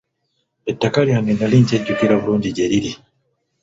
Ettaka 0.71 0.99
lyange 1.07 1.31
nnali 1.33 1.57
nkyajjukira 1.63 2.15
bulungi 2.21 2.49
gye 2.55 2.65
liri. 2.71 2.91